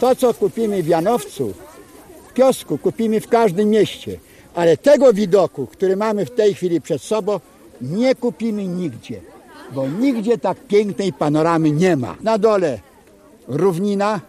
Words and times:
To, 0.00 0.16
co 0.16 0.34
kupimy 0.34 0.82
w 0.82 0.86
Janowcu, 0.86 1.54
w 2.28 2.34
kiosku, 2.34 2.78
kupimy 2.78 3.20
w 3.20 3.28
każdym 3.28 3.70
mieście. 3.70 4.18
Ale 4.54 4.76
tego 4.76 5.12
widoku, 5.12 5.66
który 5.66 5.96
mamy 5.96 6.26
w 6.26 6.30
tej 6.30 6.54
chwili 6.54 6.80
przed 6.80 7.02
sobą, 7.02 7.40
nie 7.80 8.14
kupimy 8.14 8.68
nigdzie. 8.68 9.20
Bo 9.72 9.88
nigdzie 9.88 10.38
tak 10.38 10.58
pięknej 10.58 11.12
panoramy 11.12 11.70
nie 11.70 11.96
ma. 11.96 12.16
Na 12.20 12.38
dole 12.38 12.78
równina, 13.48 14.20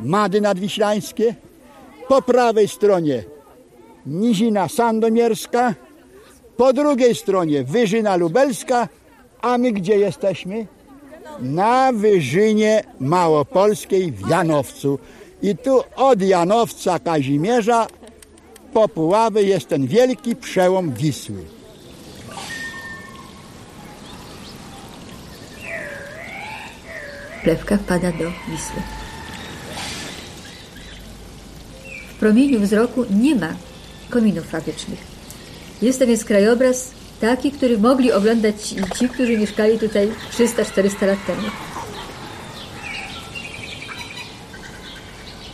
Mady 0.00 0.40
Nadwiślańskie, 0.40 1.34
po 2.08 2.22
prawej 2.22 2.68
stronie 2.68 3.24
Nizina 4.06 4.68
Sandomierska, 4.68 5.74
po 6.56 6.72
drugiej 6.72 7.14
stronie 7.14 7.64
Wyżyna 7.64 8.16
Lubelska, 8.16 8.88
a 9.40 9.58
my 9.58 9.72
gdzie 9.72 9.98
jesteśmy? 9.98 10.66
Na 11.40 11.92
Wyżynie 11.92 12.84
Małopolskiej 13.00 14.12
w 14.12 14.28
Janowcu. 14.28 14.98
I 15.42 15.56
tu 15.56 15.80
od 15.96 16.22
Janowca 16.22 16.98
Kazimierza 16.98 17.86
po 18.72 18.88
Puławy 18.88 19.42
jest 19.42 19.68
ten 19.68 19.86
wielki 19.86 20.36
przełom 20.36 20.92
Wisły. 20.92 21.44
Plewka 27.42 27.76
wpada 27.76 28.12
do 28.12 28.24
Wisły. 28.48 28.82
W 32.16 32.18
promieniu 32.18 32.60
wzroku 32.60 33.04
nie 33.10 33.36
ma 33.36 33.54
kominów 34.10 34.46
fabrycznych. 34.46 34.98
Jest 35.82 35.98
to 35.98 36.06
więc 36.06 36.24
krajobraz 36.24 36.90
taki, 37.22 37.52
który 37.52 37.78
mogli 37.78 38.12
oglądać 38.12 38.74
ci, 38.98 39.08
którzy 39.08 39.38
mieszkali 39.38 39.78
tutaj 39.78 40.10
300-400 40.32 41.06
lat 41.06 41.26
temu. 41.26 41.42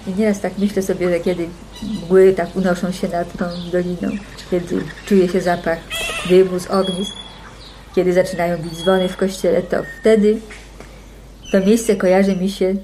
I 0.06 0.20
nieraz 0.20 0.40
tak 0.40 0.58
myślę 0.58 0.82
sobie, 0.82 1.08
że 1.08 1.20
kiedy 1.20 1.48
mgły 1.82 2.32
tak 2.32 2.56
unoszą 2.56 2.92
się 2.92 3.08
nad 3.08 3.36
tą 3.38 3.44
doliną, 3.72 4.18
kiedy 4.50 4.84
czuje 5.06 5.28
się 5.28 5.40
zapach 5.40 5.78
dymu 6.28 6.58
z 6.58 6.66
ognisk, 6.66 7.16
kiedy 7.94 8.12
zaczynają 8.12 8.58
bić 8.58 8.74
dzwony 8.74 9.08
w 9.08 9.16
kościele, 9.16 9.62
to 9.62 9.76
wtedy 10.00 10.40
to 11.52 11.60
miejsce 11.60 11.96
kojarzy 11.96 12.36
mi 12.36 12.50
się 12.50 12.74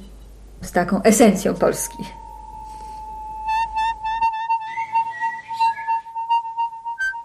z 0.63 0.73
taką 0.73 1.03
esencją 1.03 1.55
Polski. 1.55 2.24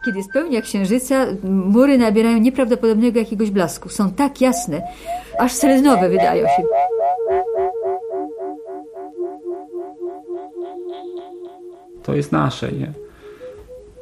Kiedy 0.10 0.20
jest 0.20 0.32
pełnia 0.32 0.62
księżyca, 0.62 1.26
mury 1.44 1.98
nabierają 1.98 2.38
nieprawdopodobnego 2.38 3.20
jakiegoś 3.20 3.52
blasku. 3.52 3.90
Są 3.90 4.12
tak 4.12 4.42
jasne, 4.42 4.82
aż 5.40 5.54
selenowe 5.54 6.10
wydają 6.10 6.48
się. 6.48 6.64
To 12.04 12.16
jest 12.16 12.32
nasze, 12.32 12.72
nie? 12.72 12.94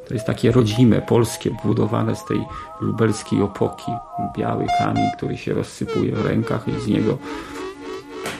To 0.08 0.14
jest 0.14 0.26
takie 0.26 0.52
rodzime, 0.52 1.02
polskie, 1.02 1.50
budowane 1.64 2.16
z 2.16 2.24
tej 2.24 2.44
lubelskiej 2.80 3.42
opoki. 3.42 3.92
Biały 4.38 4.66
kamień, 4.78 5.06
który 5.16 5.36
się 5.36 5.54
rozsypuje 5.54 6.12
w 6.12 6.26
rękach 6.26 6.68
i 6.68 6.80
z 6.80 6.86
niego 6.86 7.18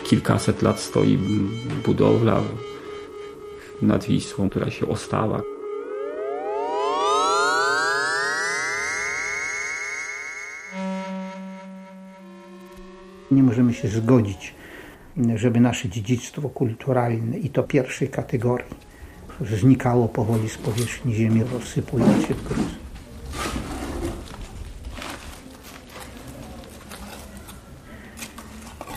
kilkaset 0.05 0.62
lat 0.62 0.80
stoi 0.80 1.19
budowla 1.86 2.41
nad 3.82 4.05
Wisłą, 4.05 4.50
która 4.50 4.70
się 4.70 4.88
ostała. 4.88 5.42
Nie 13.31 13.43
możemy 13.43 13.75
się 13.75 13.89
zgodzić, 13.89 14.55
żeby 15.34 15.61
nasze 15.61 15.89
dziedzictwo 15.89 16.48
kulturalne 16.48 17.39
i 17.39 17.51
to 17.51 17.62
pierwszej 17.62 18.09
kategorii 18.09 18.89
znikało 19.61 20.09
powoli 20.09 20.49
z 20.49 20.59
powierzchni 20.59 21.15
ziemi, 21.15 21.43
rozsypując 21.53 22.27
się 22.27 22.34
w 22.34 22.49
gruz. 22.49 22.67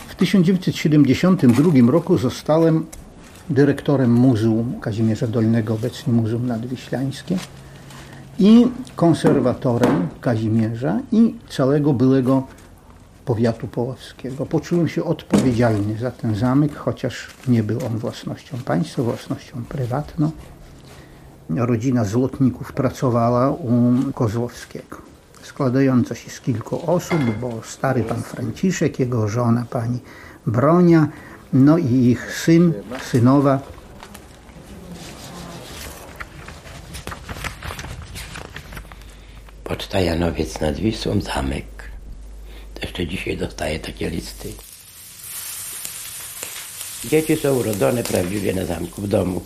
W 0.08 0.14
1972 0.14 1.90
roku 1.90 2.18
zostałem 2.18 2.86
dyrektorem 3.50 4.12
Muzeum 4.12 4.80
Kazimierza 4.80 5.26
Dolnego, 5.26 5.74
obecnie 5.74 6.12
Muzeum 6.12 6.46
Nadwiślańskie 6.46 7.36
i 8.38 8.66
konserwatorem 8.96 10.08
Kazimierza 10.20 11.00
i 11.12 11.34
całego 11.48 11.92
byłego 11.92 12.46
powiatu 13.24 13.68
połowskiego. 13.68 14.46
Poczułem 14.46 14.88
się 14.88 15.04
odpowiedzialny 15.04 15.98
za 15.98 16.10
ten 16.10 16.34
zamek, 16.34 16.76
chociaż 16.76 17.26
nie 17.48 17.62
był 17.62 17.86
on 17.86 17.98
własnością 17.98 18.58
państwa, 18.58 19.02
własnością 19.02 19.64
prywatną. 19.68 20.30
Rodzina 21.50 22.04
złotników 22.04 22.72
pracowała 22.72 23.50
u 23.50 23.92
Kozłowskiego, 24.14 24.96
składająca 25.42 26.14
się 26.14 26.30
z 26.30 26.40
kilku 26.40 26.90
osób, 26.90 27.20
bo 27.40 27.60
stary 27.64 28.04
pan 28.04 28.22
Franciszek, 28.22 28.98
jego 28.98 29.28
żona 29.28 29.66
pani 29.70 29.98
Bronia, 30.46 31.08
no 31.52 31.78
i 31.78 31.94
ich 31.94 32.34
syn, 32.34 32.72
synowa. 33.10 33.60
Poczta 39.64 40.00
Janowiec 40.00 40.60
nad 40.60 40.76
Wisłą, 40.76 41.20
zamek. 41.20 41.71
Jeszcze 42.82 43.06
dzisiaj 43.06 43.36
dostaję 43.36 43.78
takie 43.78 44.10
listy. 44.10 44.52
Dzieci 47.04 47.36
są 47.36 47.54
urodzone 47.54 48.02
prawdziwie 48.02 48.54
na 48.54 48.64
zamku, 48.64 49.02
w 49.02 49.08
domu. 49.08 49.42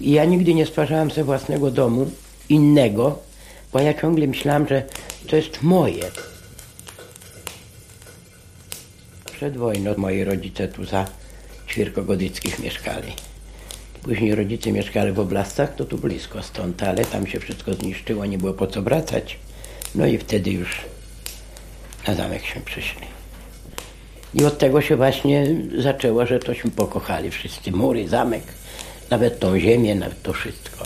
I 0.00 0.10
ja 0.10 0.24
nigdy 0.24 0.54
nie 0.54 0.66
stwarzałem 0.66 1.10
sobie 1.10 1.24
własnego 1.24 1.70
domu, 1.70 2.10
innego, 2.48 3.18
bo 3.72 3.80
ja 3.80 3.94
ciągle 3.94 4.26
myślałam, 4.26 4.68
że 4.68 4.82
to 5.26 5.36
jest 5.36 5.62
moje. 5.62 6.10
Przed 9.32 9.56
wojną 9.56 9.94
moi 9.96 10.24
rodzice 10.24 10.68
tu 10.68 10.84
za 10.84 11.06
Ćwirkogodyckich 11.68 12.58
mieszkali. 12.58 13.12
Później 14.02 14.34
rodzice 14.34 14.72
mieszkali 14.72 15.12
w 15.12 15.20
Oblastach, 15.20 15.74
to 15.74 15.84
tu 15.84 15.98
blisko 15.98 16.42
stąd, 16.42 16.82
ale 16.82 17.04
tam 17.04 17.26
się 17.26 17.40
wszystko 17.40 17.74
zniszczyło, 17.74 18.26
nie 18.26 18.38
było 18.38 18.52
po 18.52 18.66
co 18.66 18.82
wracać. 18.82 19.38
No 19.94 20.06
i 20.06 20.18
wtedy 20.18 20.50
już 20.50 20.80
na 22.06 22.14
zamek 22.14 22.44
się 22.44 22.60
przyszli. 22.60 23.06
I 24.34 24.44
od 24.44 24.58
tego 24.58 24.80
się 24.80 24.96
właśnie 24.96 25.46
zaczęło, 25.78 26.26
że 26.26 26.38
tośmy 26.38 26.70
pokochali 26.70 27.30
wszyscy. 27.30 27.72
Mury, 27.72 28.08
zamek, 28.08 28.42
nawet 29.10 29.40
tą 29.40 29.58
ziemię, 29.58 29.94
nawet 29.94 30.22
to 30.22 30.32
wszystko. 30.32 30.84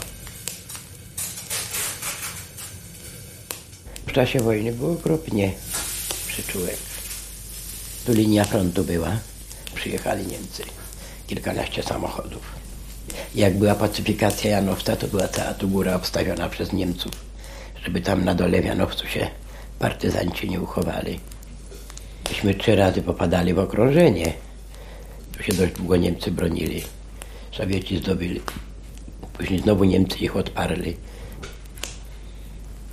W 4.07 4.11
czasie 4.13 4.39
wojny 4.39 4.71
było 4.71 4.91
okropnie 4.91 5.51
przyczółek. 6.27 6.77
Tu 8.05 8.13
linia 8.13 8.43
frontu 8.43 8.83
była. 8.83 9.11
Przyjechali 9.75 10.27
Niemcy. 10.27 10.63
Kilkanaście 11.27 11.83
samochodów. 11.83 12.41
Jak 13.35 13.57
była 13.57 13.75
pacyfikacja 13.75 14.51
Janowca, 14.51 14.95
to 14.95 15.07
była 15.07 15.27
cała 15.27 15.53
tu 15.53 15.69
góra 15.69 15.95
obstawiona 15.95 16.49
przez 16.49 16.73
Niemców, 16.73 17.11
żeby 17.85 18.01
tam 18.01 18.25
na 18.25 18.35
dole 18.35 18.61
w 18.61 18.65
Janowcu 18.65 19.07
się 19.07 19.27
partyzanci 19.81 20.49
nie 20.49 20.61
uchowali. 20.61 21.19
Myśmy 22.29 22.53
trzy 22.53 22.75
razy 22.75 23.01
popadali 23.01 23.53
w 23.53 23.59
okrążenie. 23.59 24.33
Tu 25.37 25.43
się 25.43 25.53
dość 25.53 25.73
długo 25.73 25.97
Niemcy 25.97 26.31
bronili. 26.31 26.81
Sowieci 27.51 27.97
zdobyli. 27.97 28.41
Później 29.37 29.59
znowu 29.59 29.83
Niemcy 29.83 30.17
ich 30.17 30.35
odparli. 30.35 30.97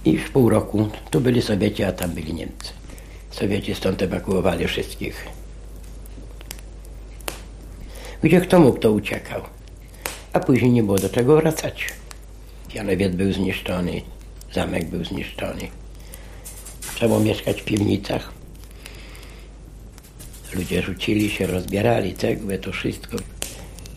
I 0.05 0.19
w 0.19 0.31
pół 0.31 0.49
roku 0.49 0.89
tu 1.11 1.21
byli 1.21 1.43
Sowieci, 1.43 1.85
a 1.85 1.93
tam 1.93 2.11
byli 2.11 2.35
Niemcy. 2.35 2.73
Sowieci 3.31 3.75
stąd 3.75 4.03
ewakuowali 4.03 4.67
wszystkich. 4.67 5.29
Gdzie 8.23 8.41
kto 8.41 8.61
mógł, 8.61 8.79
to 8.79 8.93
uciekał. 8.93 9.43
A 10.33 10.41
później 10.41 10.71
nie 10.71 10.83
było 10.83 10.99
do 10.99 11.09
czego 11.09 11.37
wracać. 11.37 11.89
Janowiec 12.75 13.15
był 13.15 13.33
zniszczony, 13.33 14.01
zamek 14.53 14.85
był 14.85 15.05
zniszczony. 15.05 15.69
Było 17.07 17.21
mieszkać 17.21 17.63
w 17.63 17.65
piwnicach. 17.65 18.33
Ludzie 20.55 20.83
rzucili 20.83 21.31
się, 21.31 21.47
rozbierali 21.47 22.15
cegłę, 22.15 22.59
to 22.59 22.73
wszystko. 22.73 23.17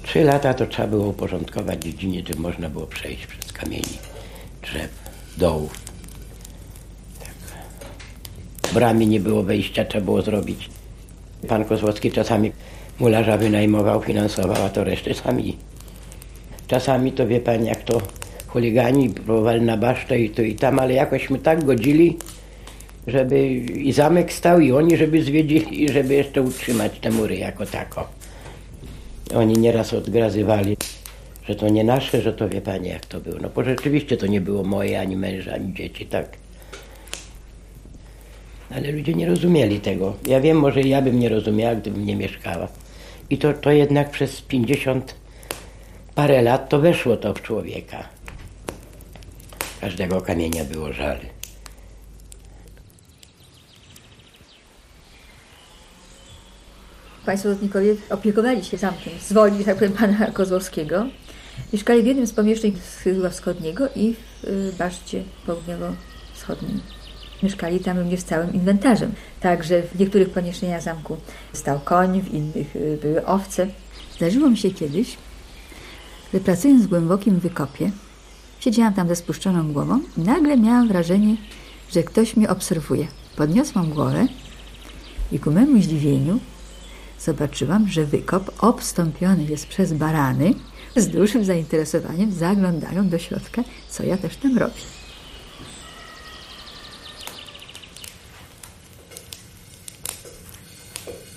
Trzy 0.04 0.24
lata 0.24 0.54
to 0.54 0.66
trzeba 0.66 0.88
było 0.88 1.08
uporządkować 1.08 1.84
dziedzinie, 1.84 2.24
żeby 2.28 2.40
można 2.40 2.70
było 2.70 2.88
przejść 2.88 3.28
przez 3.28 3.54
kamieni, 3.54 3.98
drzew, 4.62 4.90
dołów. 5.38 5.80
Tak. 7.20 7.34
W 8.72 8.74
bramie 8.74 9.08
nie 9.08 9.20
było 9.20 9.44
wejścia, 9.44 9.86
trzeba 9.86 10.06
było 10.06 10.22
zrobić. 10.22 10.70
Pan 11.48 11.66
Kozłowski 11.66 12.12
czasami 12.12 12.52
mularza 13.00 13.38
wynajmował, 13.38 14.02
finansował, 14.02 14.66
a 14.66 14.70
to 14.70 14.84
resztę 14.84 15.14
sami. 15.14 15.58
Czasami 16.68 17.12
to 17.12 17.28
wie 17.28 17.40
pan, 17.40 17.66
jak 17.66 17.84
to 17.84 18.02
chuligani 18.48 19.10
próbowali 19.10 19.62
na 19.62 19.78
basztę 19.78 20.20
i 20.20 20.30
tu 20.30 20.44
i 20.44 20.56
tam, 20.56 20.80
ale 20.80 20.94
jakośmy 20.94 21.40
tak 21.40 21.66
godzili, 21.66 22.18
żeby 23.08 23.48
i 23.58 23.92
zamek 23.92 24.34
stał 24.34 24.60
i 24.60 24.72
oni, 24.72 24.98
żeby 24.98 25.24
zwiedzili 25.24 25.84
i 25.84 25.90
żeby 25.90 26.14
jeszcze 26.14 26.42
utrzymać 26.42 27.00
te 27.00 27.12
mury 27.12 27.38
jako 27.38 27.66
tako. 27.66 28.08
Oni 29.36 29.54
nieraz 29.54 29.94
odgrazywali, 29.94 30.78
że 31.48 31.56
to 31.56 31.70
nie 31.70 31.84
nasze, 31.84 32.22
że 32.22 32.34
to 32.34 32.50
wie 32.50 32.62
pani 32.62 32.90
jak 32.90 33.06
to 33.06 33.20
było. 33.20 33.38
No 33.42 33.50
bo 33.56 33.64
rzeczywiście 33.64 34.18
to 34.18 34.28
nie 34.28 34.42
było 34.42 34.64
moje, 34.64 35.00
ani 35.00 35.16
męża, 35.16 35.54
ani 35.54 35.74
dzieci, 35.74 36.06
tak. 36.06 36.28
Ale 38.70 38.92
ludzie 38.92 39.14
nie 39.14 39.26
rozumieli 39.26 39.80
tego. 39.80 40.16
Ja 40.28 40.42
wiem, 40.42 40.58
może 40.58 40.82
ja 40.82 41.02
bym 41.02 41.20
nie 41.20 41.30
rozumiała, 41.30 41.76
gdybym 41.76 42.06
nie 42.06 42.16
mieszkała. 42.16 42.68
I 43.30 43.38
to, 43.38 43.54
to 43.54 43.72
jednak 43.72 44.12
przez 44.12 44.42
50 44.42 45.16
parę 46.16 46.42
lat 46.42 46.70
to 46.70 46.80
weszło 46.80 47.18
to 47.18 47.34
w 47.34 47.42
człowieka. 47.42 48.10
Każdego 49.82 50.22
kamienia 50.22 50.66
było 50.66 50.94
żal. 50.94 51.18
Państwo 57.26 57.50
lotnikowie 57.50 57.96
opiekowali 58.10 58.64
się 58.64 58.78
zamkiem 58.78 59.14
z 59.20 59.34
woli, 59.34 59.66
tak 59.66 59.76
powiem, 59.76 59.94
pana 59.94 60.32
Kozłowskiego. 60.32 61.06
Mieszkali 61.74 62.04
w 62.04 62.06
jednym 62.06 62.28
z 62.28 62.32
pomieszczeń 62.32 62.74
skrzydła 62.96 63.30
wschodniego 63.30 63.88
i 63.96 64.14
w 64.14 64.48
y, 64.48 64.74
baszcie 64.80 65.24
południowo-wschodniej. 65.46 66.80
Mieszkali 67.44 67.80
tam 67.80 68.00
również 68.00 68.20
z 68.20 68.24
całym 68.24 68.54
inwentarzem. 68.54 69.12
Także 69.40 69.82
w 69.82 70.00
niektórych 70.00 70.30
pomieszczeniach 70.30 70.82
zamku 70.82 71.18
stał 71.54 71.80
koń, 71.80 72.22
w 72.22 72.34
innych 72.34 72.76
y, 72.76 73.00
były 73.02 73.26
owce. 73.26 73.68
Zdarzyło 74.18 74.50
mi 74.50 74.58
się 74.58 74.72
kiedyś, 74.72 75.18
że 76.34 76.40
pracując 76.40 76.84
w 76.84 76.88
głębokim 76.88 77.40
wykopie, 77.40 77.92
siedziałam 78.60 78.94
tam 78.94 79.08
ze 79.08 79.16
spuszczoną 79.16 79.74
głową 79.74 80.00
i 80.18 80.22
nagle 80.22 80.58
miałam 80.58 80.88
wrażenie, 80.88 81.36
że 81.92 82.04
ktoś 82.04 82.36
mnie 82.36 82.50
obserwuje. 82.50 83.08
Podniosłam 83.36 83.90
głowę 83.90 84.28
i 85.32 85.40
ku 85.40 85.52
memu 85.52 85.82
zdziwieniu 85.82 86.40
zobaczyłam, 87.26 87.88
że 87.88 88.06
wykop 88.06 88.64
obstąpiony 88.64 89.44
jest 89.44 89.68
przez 89.68 89.94
barany. 89.94 90.54
Z 90.96 91.08
dużym 91.08 91.46
zainteresowaniem 91.46 92.32
zaglądają 92.32 93.10
do 93.10 93.20
środka, 93.20 93.64
co 93.90 94.04
ja 94.04 94.18
też 94.18 94.36
tam 94.36 94.58
robię. 94.58 94.82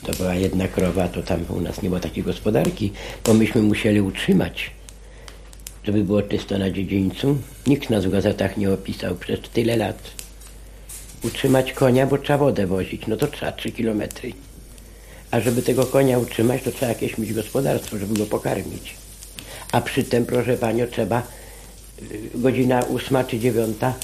To 0.02 0.12
była 0.12 0.34
jedna 0.34 0.68
krowa, 0.68 1.08
to 1.08 1.22
tam 1.22 1.44
u 1.48 1.60
nas 1.60 1.82
nie 1.82 1.88
było 1.88 2.00
takiej 2.00 2.24
gospodarki, 2.24 2.92
bo 3.24 3.34
myśmy 3.34 3.62
musieli 3.62 4.00
utrzymać, 4.00 4.70
żeby 5.84 6.04
było 6.04 6.22
czysto 6.22 6.58
na 6.58 6.70
dziedzińcu. 6.70 7.38
Nikt 7.66 7.90
nas 7.90 8.04
w 8.04 8.10
gazetach 8.10 8.56
nie 8.56 8.72
opisał 8.72 9.14
przez 9.14 9.40
tyle 9.40 9.76
lat. 9.76 10.10
Utrzymać 11.22 11.72
konia, 11.72 12.06
bo 12.06 12.18
trzeba 12.18 12.38
wodę 12.38 12.66
wozić, 12.66 13.06
no 13.06 13.16
to 13.16 13.26
trzeba 13.26 13.52
3 13.52 13.72
kilometry. 13.72 14.32
A 15.34 15.40
żeby 15.40 15.62
tego 15.62 15.86
konia 15.86 16.18
utrzymać, 16.18 16.62
to 16.62 16.72
trzeba 16.72 16.92
jakieś 16.92 17.18
mieć 17.18 17.32
gospodarstwo, 17.32 17.98
żeby 17.98 18.14
go 18.14 18.26
pokarmić. 18.26 18.94
A 19.72 19.80
przy 19.80 20.04
tym, 20.04 20.26
proszę 20.26 20.56
Panią, 20.56 20.86
trzeba 20.86 21.22
y, 22.02 22.30
godzina 22.34 22.82
ósma 22.82 23.24
czy 23.24 23.38
dziewiąta 23.38 23.94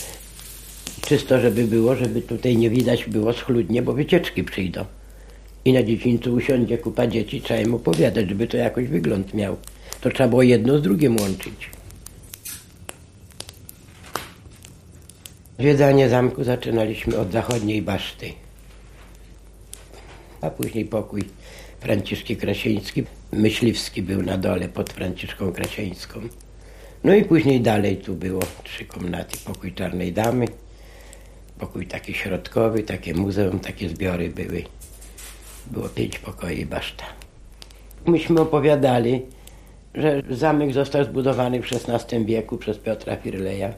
czysto, 1.00 1.40
żeby 1.40 1.64
było, 1.64 1.96
żeby 1.96 2.22
tutaj 2.22 2.56
nie 2.56 2.70
widać 2.70 3.04
było 3.04 3.32
schludnie, 3.32 3.82
bo 3.82 3.92
wycieczki 3.92 4.44
przyjdą. 4.44 4.84
I 5.64 5.72
na 5.72 5.82
dziedzińcu 5.82 6.34
usiądzie 6.34 6.78
kupa 6.78 7.06
dzieci, 7.06 7.40
trzeba 7.40 7.60
im 7.60 7.74
opowiadać, 7.74 8.28
żeby 8.28 8.46
to 8.46 8.56
jakoś 8.56 8.88
wygląd 8.88 9.34
miał. 9.34 9.56
To 10.00 10.10
trzeba 10.10 10.28
było 10.28 10.42
jedno 10.42 10.78
z 10.78 10.82
drugim 10.82 11.20
łączyć. 11.20 11.70
Zwiedzanie 15.58 16.08
zamku 16.08 16.44
zaczynaliśmy 16.44 17.18
od 17.18 17.32
zachodniej 17.32 17.82
baszty 17.82 18.32
a 20.40 20.50
później 20.50 20.84
pokój 20.84 21.22
Franciszki 21.80 22.36
Krasieński. 22.36 23.04
Myśliwski 23.32 24.02
był 24.02 24.22
na 24.22 24.38
dole 24.38 24.68
pod 24.68 24.92
Franciszką 24.92 25.52
Krasieńską. 25.52 26.20
No 27.04 27.14
i 27.14 27.24
później 27.24 27.60
dalej 27.60 27.96
tu 27.96 28.14
było 28.14 28.42
trzy 28.64 28.84
komnaty. 28.84 29.38
Pokój 29.44 29.72
Czarnej 29.72 30.12
Damy, 30.12 30.46
pokój 31.58 31.86
taki 31.86 32.14
środkowy, 32.14 32.82
takie 32.82 33.14
muzeum, 33.14 33.60
takie 33.60 33.88
zbiory 33.88 34.28
były. 34.28 34.64
Było 35.66 35.88
pięć 35.88 36.18
pokoi 36.18 36.66
baszta. 36.66 37.04
Myśmy 38.06 38.40
opowiadali, 38.40 39.22
że 39.94 40.22
zamek 40.30 40.72
został 40.72 41.04
zbudowany 41.04 41.62
w 41.62 41.66
XVI 41.72 42.24
wieku 42.24 42.58
przez 42.58 42.78
Piotra 42.78 43.16
Firleja. 43.16 43.72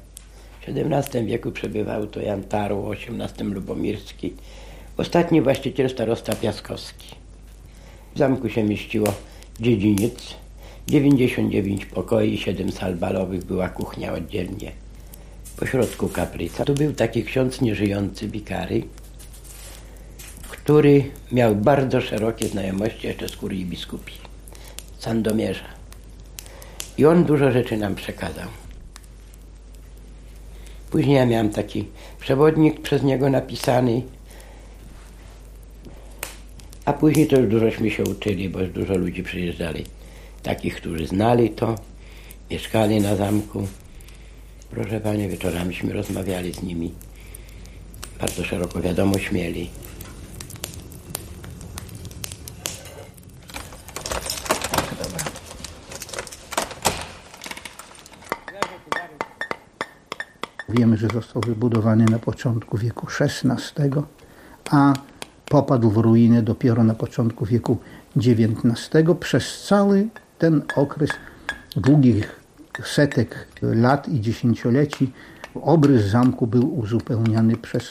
W 0.61 0.69
XVII 0.69 1.27
wieku 1.27 1.53
przebywał 1.53 2.07
to 2.07 2.21
Jan 2.21 2.43
Taru, 2.43 2.83
w 2.83 2.93
XVIII 2.93 3.51
Lubomirski, 3.51 4.35
Ostatni 4.97 5.43
właściciel 5.43 5.91
starosta 5.91 6.35
Piaskowski. 6.35 7.15
W 8.15 8.19
zamku 8.19 8.49
się 8.49 8.63
mieściło 8.63 9.15
dziedziniec, 9.61 10.35
99 10.89 11.87
pokoi, 11.87 12.39
7 12.39 12.73
sal 12.73 12.97
balowych, 12.97 13.45
była 13.45 13.69
kuchnia 13.69 14.13
oddzielnie. 14.13 14.73
Po 15.57 15.67
środku 15.67 16.09
kapryca. 16.09 16.65
Tu 16.65 16.75
był 16.75 16.93
taki 16.93 17.25
ksiądz 17.25 17.61
nieżyjący 17.61 18.29
wikary, 18.29 18.83
który 20.51 21.05
miał 21.33 21.57
bardzo 21.57 22.01
szerokie 22.01 22.49
znajomości 22.49 23.07
jeszcze 23.07 23.29
z 23.29 23.37
kurii 23.37 23.67
biskupi, 23.67 24.13
Sandomierza. 24.99 25.65
I 26.99 27.07
on 27.07 27.25
dużo 27.25 27.53
rzeczy 27.53 27.77
nam 27.77 27.95
przekazał. 27.95 28.49
Później 30.91 31.17
ja 31.17 31.27
miałem 31.27 31.51
taki 31.51 31.85
przewodnik 32.21 32.81
przez 32.81 33.03
niego 33.03 33.31
napisany, 33.31 34.03
a 36.85 36.93
później 36.93 37.27
to 37.27 37.37
już 37.37 37.51
dużośmy 37.51 37.91
się 37.91 38.05
uczyli, 38.05 38.49
bo 38.49 38.59
dużo 38.59 38.95
ludzi 38.95 39.23
przyjeżdżali. 39.23 39.85
Takich, 40.43 40.77
którzy 40.77 41.07
znali 41.07 41.51
to, 41.51 41.75
mieszkali 42.51 43.01
na 43.01 43.17
zamku. 43.17 43.67
Proszę 44.71 45.01
Panie, 45.01 45.29
wieczoramiśmy 45.29 45.93
rozmawiali 45.93 46.55
z 46.55 46.63
nimi. 46.63 46.93
Bardzo 48.21 48.45
szeroko 48.45 48.81
wiadomość 48.81 49.33
mieli. 49.33 49.71
Wiemy, 60.69 60.97
że 60.97 61.09
został 61.09 61.43
wybudowany 61.47 62.05
na 62.05 62.19
początku 62.19 62.79
wieku 62.79 63.07
XVI, 63.21 63.91
a 64.71 64.93
popadł 65.53 65.91
w 65.91 65.97
ruinę 65.97 66.43
dopiero 66.43 66.85
na 66.85 66.95
początku 66.95 67.47
wieku 67.47 67.79
XIX. 68.17 69.11
Przez 69.21 69.65
cały 69.65 70.09
ten 70.39 70.63
okres 70.77 71.11
długich 71.77 72.41
setek 72.85 73.47
lat 73.63 74.09
i 74.09 74.21
dziesięcioleci 74.21 75.13
obrys 75.55 76.07
zamku 76.07 76.47
był 76.47 76.79
uzupełniany 76.79 77.57
przez 77.57 77.85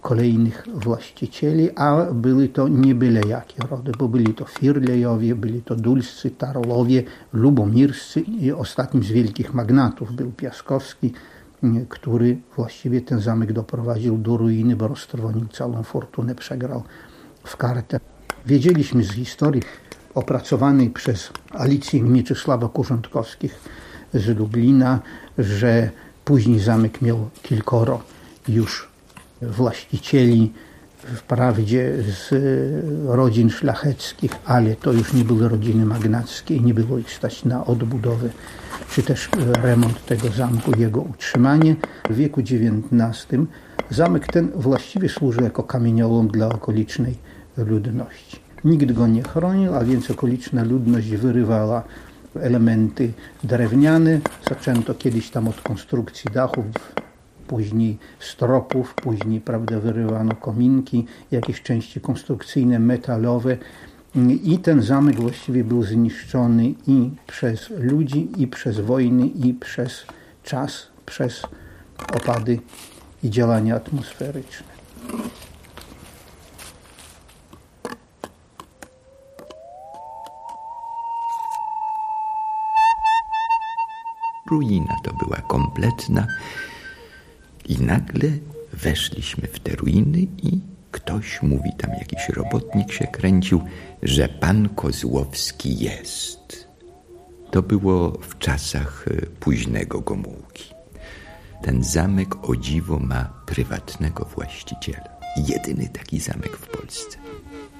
kolejnych 0.00 0.64
właścicieli, 0.74 1.70
a 1.76 2.06
były 2.12 2.48
to 2.48 2.68
nie 2.68 2.94
byle 2.94 3.20
jakie 3.20 3.62
rody, 3.70 3.92
bo 3.98 4.08
byli 4.08 4.34
to 4.34 4.44
Firlejowie, 4.44 5.34
byli 5.34 5.62
to 5.62 5.76
Dulscy, 5.76 6.30
Tarolowie, 6.30 7.02
Lubomirscy 7.32 8.20
i 8.20 8.52
ostatnim 8.52 9.02
z 9.02 9.10
wielkich 9.12 9.54
magnatów 9.54 10.12
był 10.12 10.32
Piaskowski, 10.32 11.12
który 11.88 12.38
właściwie 12.56 13.00
ten 13.00 13.20
zamek 13.20 13.52
doprowadził 13.52 14.18
do 14.18 14.36
ruiny, 14.36 14.76
bo 14.76 14.88
roztrwonił 14.88 15.48
całą 15.48 15.82
fortunę, 15.82 16.34
przegrał 16.34 16.82
w 17.44 17.56
kartę. 17.56 18.00
Wiedzieliśmy 18.46 19.04
z 19.04 19.12
historii 19.12 19.62
opracowanej 20.14 20.90
przez 20.90 21.30
Alicję 21.50 22.02
Mieczysława 22.02 22.68
Kurządkowskich 22.68 23.60
z 24.14 24.38
Lublina, 24.38 25.00
że 25.38 25.90
później 26.24 26.58
zamek 26.58 27.02
miał 27.02 27.30
kilkoro 27.42 28.02
już 28.48 28.88
właścicieli, 29.42 30.52
wprawdzie 30.98 31.92
z 32.02 32.34
rodzin 33.06 33.50
szlacheckich, 33.50 34.30
ale 34.44 34.76
to 34.76 34.92
już 34.92 35.12
nie 35.12 35.24
były 35.24 35.48
rodziny 35.48 35.86
magnackie 35.86 36.60
nie 36.60 36.74
było 36.74 36.98
ich 36.98 37.12
stać 37.12 37.44
na 37.44 37.66
odbudowę 37.66 38.28
czy 38.90 39.02
też 39.02 39.28
remont 39.62 40.06
tego 40.06 40.28
zamku, 40.28 40.72
jego 40.78 41.00
utrzymanie. 41.00 41.76
W 42.10 42.16
wieku 42.16 42.40
XIX 42.40 43.42
zamek 43.90 44.26
ten 44.26 44.50
właściwie 44.54 45.08
służył 45.08 45.44
jako 45.44 45.62
kamieniołom 45.62 46.28
dla 46.28 46.48
okolicznej 46.48 47.14
ludności. 47.56 48.40
Nikt 48.64 48.92
go 48.92 49.06
nie 49.06 49.22
chronił, 49.22 49.74
a 49.74 49.84
więc 49.84 50.10
okoliczna 50.10 50.64
ludność 50.64 51.08
wyrywała 51.08 51.82
elementy 52.40 53.12
drewniane. 53.44 54.20
Zaczęto 54.48 54.94
kiedyś 54.94 55.30
tam 55.30 55.48
od 55.48 55.60
konstrukcji 55.60 56.30
dachów, 56.32 56.64
później 57.46 57.98
stropów, 58.20 58.94
później 58.94 59.40
prawda, 59.40 59.80
wyrywano 59.80 60.34
kominki, 60.34 61.06
jakieś 61.30 61.62
części 61.62 62.00
konstrukcyjne, 62.00 62.78
metalowe. 62.78 63.56
I 64.44 64.58
ten 64.58 64.82
zamek 64.82 65.20
właściwie 65.20 65.64
był 65.64 65.82
zniszczony 65.82 66.74
i 66.86 67.10
przez 67.26 67.70
ludzi, 67.70 68.28
i 68.36 68.46
przez 68.46 68.80
wojny, 68.80 69.26
i 69.26 69.54
przez 69.54 70.06
czas, 70.44 70.86
przez 71.06 71.42
opady 72.12 72.60
i 73.22 73.30
działania 73.30 73.76
atmosferyczne. 73.76 74.76
Ruina 84.50 84.96
to 85.04 85.12
była 85.12 85.36
kompletna, 85.36 86.26
i 87.68 87.82
nagle 87.82 88.28
weszliśmy 88.72 89.48
w 89.48 89.60
te 89.60 89.76
ruiny 89.76 90.18
i 90.18 90.60
ktoś 90.90 91.42
mówi, 91.42 91.70
tam 91.78 91.90
jakiś 91.90 92.28
robotnik 92.28 92.92
się 92.92 93.06
kręcił, 93.06 93.60
że 94.02 94.28
pan 94.28 94.68
Kozłowski 94.68 95.78
jest. 95.78 96.68
To 97.50 97.62
było 97.62 98.10
w 98.10 98.38
czasach 98.38 99.04
e, 99.10 99.26
późnego 99.26 100.00
Gomułki. 100.00 100.74
Ten 101.62 101.84
zamek 101.84 102.48
o 102.48 102.56
dziwo 102.56 102.98
ma 102.98 103.24
prywatnego 103.46 104.24
właściciela. 104.24 105.08
Jedyny 105.36 105.88
taki 105.88 106.20
zamek 106.20 106.56
w 106.56 106.68
Polsce. 106.68 107.18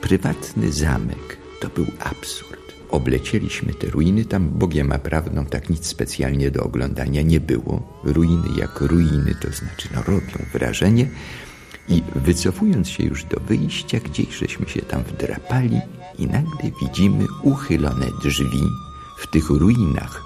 Prywatny 0.01 0.73
zamek 0.73 1.46
to 1.61 1.69
był 1.69 1.87
absurd. 2.01 2.67
Oblecieliśmy 2.91 3.75
te 3.75 3.87
ruiny, 3.87 4.25
tam 4.25 4.49
Bogiem 4.49 4.93
a 4.93 4.99
prawdą 4.99 5.47
tak 5.47 5.71
nic 5.71 5.87
specjalnie 5.87 6.51
do 6.51 6.63
oglądania 6.63 7.23
nie 7.23 7.41
było. 7.41 8.01
Ruiny 8.05 8.49
jak 8.59 8.81
ruiny, 8.81 9.35
to 9.41 9.53
znaczy 9.53 9.89
no 9.95 10.03
robią 10.03 10.45
wrażenie. 10.53 11.09
I 11.89 12.03
wycofując 12.15 12.89
się 12.89 13.05
już 13.05 13.25
do 13.25 13.41
wyjścia, 13.41 13.99
gdzieś 14.01 14.39
żeśmy 14.39 14.69
się 14.69 14.83
tam 14.83 15.03
wdrapali 15.03 15.81
i 16.19 16.27
nagle 16.27 16.71
widzimy 16.81 17.25
uchylone 17.43 18.07
drzwi 18.23 18.63
w 19.19 19.27
tych 19.27 19.51
ruinach. 19.51 20.23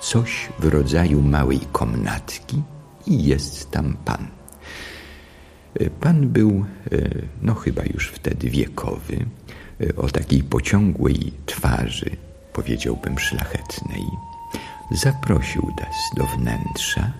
Coś 0.00 0.48
w 0.58 0.64
rodzaju 0.64 1.22
małej 1.22 1.60
komnatki 1.72 2.62
i 3.06 3.24
jest 3.24 3.70
tam 3.70 3.96
pan. 4.04 4.26
Pan 6.00 6.28
był, 6.28 6.64
e, 6.92 7.08
no 7.42 7.54
chyba 7.54 7.82
już 7.94 8.08
wtedy 8.08 8.50
wiekowy, 8.50 9.16
e, 9.16 9.43
o 9.96 10.08
takiej 10.08 10.42
pociągłej 10.42 11.32
twarzy, 11.46 12.10
powiedziałbym 12.52 13.18
szlachetnej. 13.18 14.04
Zaprosił 14.90 15.72
nas 15.80 15.96
do 16.16 16.24
wnętrza. 16.26 17.12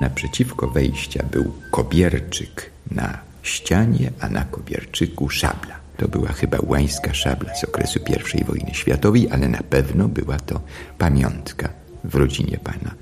Naprzeciwko 0.00 0.68
wejścia 0.68 1.24
był 1.30 1.52
kobierczyk 1.70 2.70
na 2.90 3.18
ścianie, 3.42 4.12
a 4.20 4.28
na 4.28 4.44
kobierczyku 4.44 5.28
szabla. 5.28 5.74
To 5.96 6.08
była 6.08 6.32
chyba 6.32 6.58
łańska 6.62 7.14
szabla 7.14 7.54
z 7.54 7.64
okresu 7.64 8.00
I 8.34 8.44
wojny 8.44 8.74
światowej, 8.74 9.28
ale 9.30 9.48
na 9.48 9.62
pewno 9.62 10.08
była 10.08 10.36
to 10.36 10.60
pamiątka 10.98 11.68
w 12.04 12.14
rodzinie 12.14 12.58
pana 12.58 12.94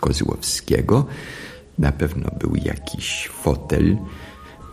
Kozłowskiego. 0.00 1.06
Na 1.78 1.92
pewno 1.92 2.30
był 2.38 2.56
jakiś 2.56 3.28
fotel, 3.28 3.96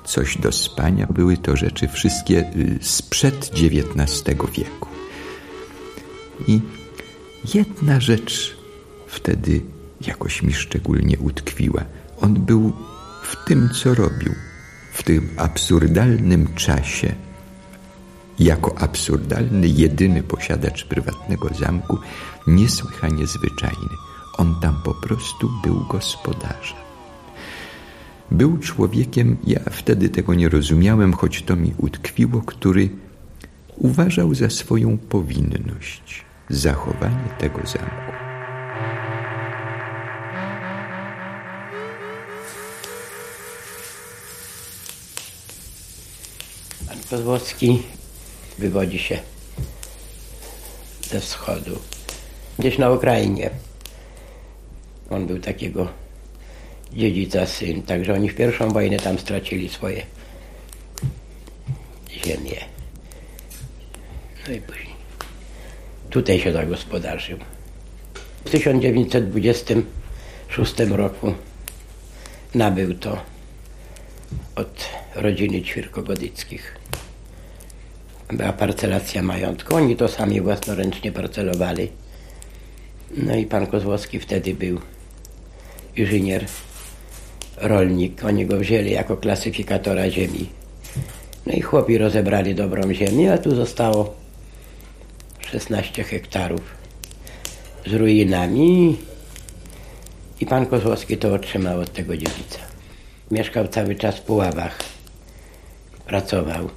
coś 0.05 0.37
do 0.37 0.51
spania. 0.51 1.07
Były 1.07 1.37
to 1.37 1.55
rzeczy 1.55 1.87
wszystkie 1.87 2.39
y, 2.55 2.79
sprzed 2.81 3.51
XIX 3.53 4.25
wieku. 4.57 4.87
I 6.47 6.61
jedna 7.53 7.99
rzecz 7.99 8.57
wtedy 9.07 9.61
jakoś 10.07 10.43
mi 10.43 10.53
szczególnie 10.53 11.17
utkwiła. 11.19 11.83
On 12.21 12.33
był 12.33 12.73
w 13.23 13.45
tym, 13.45 13.69
co 13.69 13.93
robił, 13.93 14.33
w 14.93 15.03
tym 15.03 15.29
absurdalnym 15.37 16.55
czasie, 16.55 17.15
jako 18.39 18.77
absurdalny, 18.77 19.67
jedyny 19.67 20.23
posiadacz 20.23 20.85
prywatnego 20.85 21.49
zamku, 21.53 21.97
niesłychanie 22.47 23.27
zwyczajny. 23.27 23.95
On 24.37 24.55
tam 24.61 24.81
po 24.83 24.93
prostu 24.93 25.49
był 25.63 25.85
gospodarzem. 25.89 26.80
Był 28.31 28.57
człowiekiem, 28.57 29.37
ja 29.47 29.59
wtedy 29.71 30.09
tego 30.09 30.33
nie 30.33 30.49
rozumiałem, 30.49 31.13
choć 31.13 31.41
to 31.41 31.55
mi 31.55 31.73
utkwiło, 31.77 32.41
który 32.41 32.89
uważał 33.77 34.33
za 34.33 34.49
swoją 34.49 34.97
powinność 34.97 36.25
zachowanie 36.49 37.29
tego 37.39 37.57
zamku. 37.57 38.11
Pan 46.87 46.97
Kozłowski 47.09 47.83
wywodzi 48.59 48.99
się 48.99 49.19
ze 51.09 51.19
wschodu, 51.19 51.79
gdzieś 52.59 52.77
na 52.77 52.91
Ukrainie. 52.91 53.49
On 55.09 55.27
był 55.27 55.39
takiego 55.39 56.00
dziedzica 56.93 57.45
syn, 57.45 57.83
także 57.83 58.13
oni 58.13 58.29
w 58.29 58.35
pierwszą 58.35 58.69
wojnę 58.69 58.97
tam 58.97 59.19
stracili 59.19 59.69
swoje 59.69 60.05
ziemię. 62.25 62.57
No 64.47 64.53
i 64.53 64.61
później 64.61 64.95
tutaj 66.09 66.39
się 66.39 66.51
zagospodarzył. 66.51 67.37
W 68.45 68.49
1926 68.49 70.79
roku 70.89 71.33
nabył 72.55 72.93
to 72.93 73.17
od 74.55 74.89
rodziny 75.15 75.61
Ćwirkogodyckich. 75.61 76.81
Była 78.33 78.53
parcelacja 78.53 79.23
majątku. 79.23 79.75
Oni 79.75 79.95
to 79.95 80.07
sami 80.07 80.41
własnoręcznie 80.41 81.11
parcelowali. 81.11 81.89
No 83.17 83.35
i 83.35 83.45
pan 83.45 83.67
Kozłowski 83.67 84.19
wtedy 84.19 84.53
był 84.53 84.79
inżynier, 85.95 86.45
rolnik. 87.61 88.23
Oni 88.25 88.45
go 88.45 88.57
wzięli 88.57 88.91
jako 88.91 89.17
klasyfikatora 89.17 90.09
ziemi. 90.09 90.49
No 91.45 91.53
i 91.53 91.61
chłopi 91.61 91.97
rozebrali 91.97 92.55
dobrą 92.55 92.93
ziemię, 92.93 93.33
a 93.33 93.37
tu 93.37 93.55
zostało 93.55 94.15
16 95.51 96.03
hektarów 96.03 96.61
z 97.87 97.93
ruinami 97.93 98.97
i 100.41 100.45
pan 100.45 100.65
Kozłowski 100.65 101.17
to 101.17 101.33
otrzymał 101.33 101.79
od 101.79 101.93
tego 101.93 102.17
dziedzica. 102.17 102.59
Mieszkał 103.31 103.67
cały 103.67 103.95
czas 103.95 104.17
w 104.17 104.21
Puławach. 104.21 104.79
Pracował. 106.05 106.69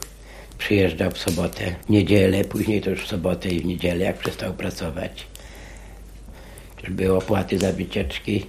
Przyjeżdżał 0.59 1.11
w 1.11 1.19
sobotę, 1.19 1.75
w 1.87 1.91
niedzielę, 1.91 2.45
później 2.45 2.81
to 2.81 2.91
już 2.91 3.05
w 3.05 3.09
sobotę 3.09 3.49
i 3.49 3.61
w 3.61 3.65
niedzielę, 3.65 4.05
jak 4.05 4.19
przestał 4.19 4.55
pracować. 4.55 5.27
Były 6.89 7.17
opłaty 7.17 7.59
za 7.59 7.73
wycieczki. 7.73 8.47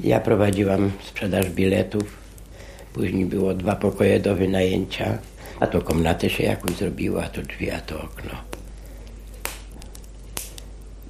Ja 0.00 0.20
prowadziłam 0.20 0.92
sprzedaż 1.04 1.50
biletów. 1.50 2.04
Później 2.92 3.26
było 3.26 3.54
dwa 3.54 3.76
pokoje 3.76 4.20
do 4.20 4.34
wynajęcia. 4.34 5.18
A 5.60 5.66
to 5.66 5.82
komnatę 5.82 6.30
się 6.30 6.42
jakoś 6.42 6.76
zrobiła, 6.76 7.24
a 7.24 7.28
to 7.28 7.42
drzwi, 7.42 7.70
a 7.70 7.80
to 7.80 8.02
okno. 8.02 8.30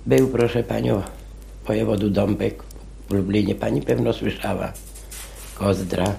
Był, 0.06 0.28
proszę 0.28 0.62
panią, 0.62 1.02
wojewodu 1.66 2.10
Dąbek 2.10 2.62
w 3.08 3.12
Lublinie. 3.12 3.54
Pani 3.54 3.82
pewno 3.82 4.12
słyszała. 4.12 4.72
Kozdra, 5.54 6.14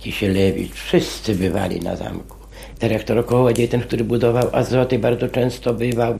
Kisielewicz, 0.00 0.72
wszyscy 0.72 1.34
bywali 1.34 1.80
na 1.80 1.96
zamku. 1.96 2.36
Dyrektor 2.80 3.26
Kołodziej, 3.26 3.68
ten, 3.68 3.80
który 3.80 4.04
budował 4.04 4.48
azoty, 4.52 4.98
bardzo 4.98 5.28
często 5.28 5.74
bywał. 5.74 6.18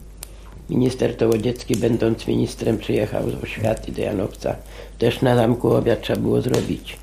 Minister 0.71 1.17
Tołodziecki, 1.17 1.77
będąc 1.77 2.27
ministrem, 2.27 2.79
przyjechał 2.79 3.31
z 3.31 3.35
Oświaty 3.35 3.93
do 3.93 4.03
Janowca. 4.03 4.57
Też 4.99 5.23
na 5.23 5.37
zamku 5.37 5.73
obiad 5.75 6.03
trzeba 6.03 6.21
było 6.21 6.43
zrobić. 6.43 6.97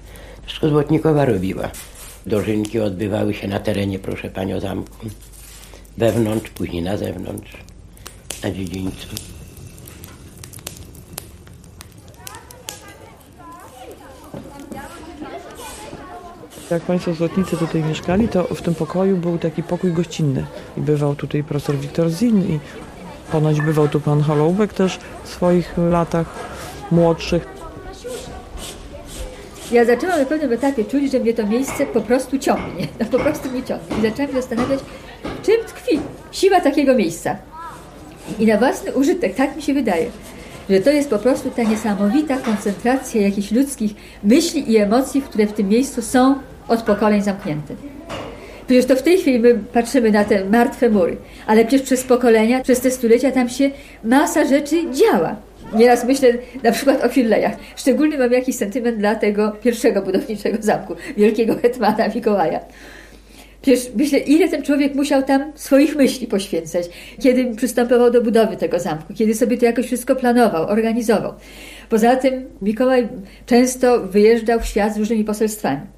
Wszystko 0.46 0.70
Złotnikowa 0.70 1.26
robiła. 1.26 1.72
Dożynki 2.26 2.80
odbywały 2.80 3.34
się 3.34 3.48
na 3.48 3.60
terenie, 3.60 4.00
proszę 4.00 4.30
panią, 4.30 4.60
zamku. 4.60 5.06
Wewnątrz, 5.98 6.50
później 6.50 6.84
na 6.84 6.98
zewnątrz, 6.98 7.58
na 8.44 8.52
dziedzińcu. 8.52 9.08
Jak 16.72 16.84
Państwo 16.84 17.14
złotnicy 17.14 17.58
tutaj 17.58 17.84
mieszkali, 17.84 18.28
to 18.28 18.44
w 18.44 18.62
tym 18.62 18.76
pokoju 18.76 19.18
był 19.18 19.38
taki 19.38 19.64
pokój 19.64 19.94
gościnny. 19.94 20.46
I 20.78 20.82
bywał 20.82 21.16
tutaj 21.16 21.44
profesor 21.44 21.76
Wiktor 21.78 22.10
Zin 22.10 22.42
i 22.54 22.60
ponoć 23.32 23.62
bywał 23.62 23.88
tu 23.88 24.00
pan 24.00 24.22
Holoubek 24.22 24.74
też 24.74 25.00
w 25.24 25.30
swoich 25.30 25.74
latach 25.78 26.28
młodszych. 26.92 27.56
Ja 29.72 29.86
zaczęłam 29.86 30.20
na 30.20 30.26
pewnym 30.26 30.54
etapie 30.54 30.86
czuć, 30.86 31.12
że 31.12 31.20
mnie 31.20 31.34
to 31.34 31.48
miejsce 31.48 31.86
po 31.86 32.02
prostu 32.02 32.40
ciągnie. 32.40 32.88
No, 33.00 33.06
po 33.06 33.20
prostu 33.20 33.50
mnie 33.50 33.64
ciągnie. 33.64 33.98
I 33.98 34.02
zaczęłam 34.02 34.32
się 34.32 34.42
zastanawiać, 34.42 34.80
czym 35.44 35.56
tkwi 35.68 36.00
siła 36.32 36.62
takiego 36.62 36.96
miejsca. 36.96 37.36
I 38.40 38.46
na 38.46 38.58
własny 38.58 38.94
użytek, 38.94 39.36
tak 39.36 39.56
mi 39.56 39.62
się 39.62 39.74
wydaje, 39.74 40.10
że 40.70 40.80
to 40.80 40.92
jest 40.92 41.10
po 41.10 41.20
prostu 41.20 41.52
ta 41.52 41.64
niesamowita 41.64 42.38
koncentracja 42.38 43.22
jakichś 43.22 43.52
ludzkich 43.52 43.94
myśli 44.24 44.72
i 44.72 44.78
emocji, 44.78 45.22
które 45.22 45.48
w 45.48 45.54
tym 45.54 45.70
miejscu 45.70 46.02
są 46.02 46.36
od 46.68 46.82
pokoleń 46.82 47.22
zamknięte. 47.22 47.76
Przecież 48.66 48.86
to 48.86 48.96
w 48.96 49.02
tej 49.02 49.18
chwili 49.18 49.40
my 49.40 49.60
patrzymy 49.74 50.12
na 50.12 50.24
te 50.24 50.46
martwe 50.46 50.90
mury, 50.90 51.18
ale 51.48 51.66
przecież 51.66 51.82
przez 51.82 52.04
pokolenia, 52.04 52.64
przez 52.64 52.80
te 52.80 52.92
stulecia 52.92 53.32
tam 53.32 53.50
się 53.50 53.72
masa 54.04 54.46
rzeczy 54.46 54.76
działa. 54.92 55.36
Nieraz 55.74 56.06
myślę 56.06 56.34
na 56.64 56.72
przykład 56.72 57.04
o 57.04 57.10
Finlejach. 57.10 57.54
Szczególnie 57.76 58.18
mam 58.18 58.32
jakiś 58.32 58.56
sentyment 58.56 58.98
dla 58.98 59.16
tego 59.16 59.52
pierwszego 59.52 60.02
budowniczego 60.02 60.58
zamku, 60.62 60.96
wielkiego 61.18 61.56
hetmana 61.56 62.08
Mikołaja. 62.16 62.60
Przecież 63.62 63.92
myślę, 63.96 64.20
ile 64.20 64.50
ten 64.50 64.64
człowiek 64.64 64.96
musiał 64.96 65.24
tam 65.24 65.52
swoich 65.56 65.96
myśli 65.96 66.28
poświęcać, 66.28 66.86
kiedy 67.22 67.56
przystępował 67.56 68.12
do 68.12 68.22
budowy 68.22 68.58
tego 68.58 68.80
zamku, 68.80 69.14
kiedy 69.14 69.36
sobie 69.36 69.58
to 69.58 69.66
jakoś 69.66 69.86
wszystko 69.86 70.16
planował, 70.16 70.68
organizował. 70.68 71.34
Poza 71.90 72.16
tym 72.16 72.46
Mikołaj 72.62 73.08
często 73.46 74.00
wyjeżdżał 74.00 74.60
w 74.60 74.66
świat 74.66 74.94
z 74.94 74.98
różnymi 74.98 75.24
poselstwami. 75.24 75.95